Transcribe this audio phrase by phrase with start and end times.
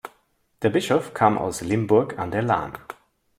[0.63, 2.75] Der Bischof kam aus Limburg an der Lahn.